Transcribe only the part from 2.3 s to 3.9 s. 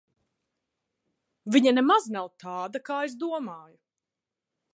tāda, kā es domāju.